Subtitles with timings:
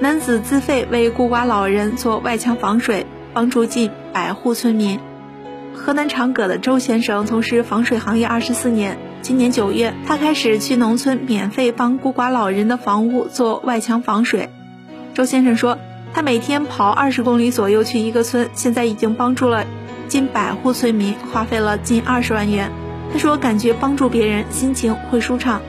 [0.00, 3.04] 男子自费为孤寡老人做外墙防水
[3.34, 4.98] 帮助近百户村民
[5.74, 14.48] 河南长葛的周先生从事防水行业二十四年今年九月他开始去农村免费帮孤寡老人的房屋做外墙防水。
[15.12, 15.76] 周先生说
[16.14, 19.66] 他每天跑二十公里左右去一个村现在已经帮助了
[20.08, 22.72] 近百户村民花费了近二十万元。
[23.12, 25.60] 他说感觉帮助别人心情会舒畅。